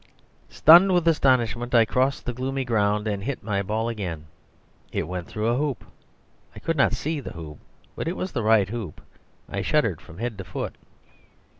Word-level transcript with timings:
Stunned 0.49 0.93
with 0.95 1.07
astonishment, 1.07 1.75
I 1.75 1.85
crossed 1.85 2.25
the 2.25 2.33
gloomy 2.33 2.65
ground, 2.65 3.07
and 3.07 3.23
hit 3.23 3.43
my 3.43 3.61
ball 3.61 3.87
again. 3.87 4.25
It 4.91 5.07
went 5.07 5.27
through 5.27 5.49
a 5.49 5.57
hoop. 5.57 5.83
I 6.55 6.59
could 6.59 6.75
not 6.75 6.93
see 6.93 7.19
the 7.19 7.33
hoop; 7.33 7.59
but 7.95 8.07
it 8.07 8.17
was 8.17 8.31
the 8.31 8.41
right 8.41 8.67
hoop. 8.69 8.99
I 9.47 9.61
shuddered 9.61 10.01
from 10.01 10.17
head 10.17 10.39
to 10.39 10.43
foot. 10.43 10.73